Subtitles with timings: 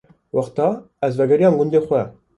[0.37, 0.67] Wexta
[1.09, 2.01] ez vedigeriyam gundê xwe